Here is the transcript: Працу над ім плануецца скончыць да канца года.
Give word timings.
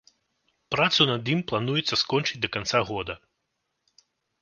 Працу 0.75 1.01
над 1.11 1.23
ім 1.35 1.45
плануецца 1.53 2.01
скончыць 2.05 2.41
да 2.47 2.53
канца 2.59 2.85
года. 2.91 3.13